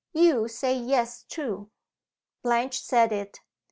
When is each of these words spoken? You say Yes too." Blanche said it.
You 0.13 0.47
say 0.47 0.75
Yes 0.79 1.21
too." 1.21 1.69
Blanche 2.41 2.79
said 2.79 3.11
it. 3.11 3.41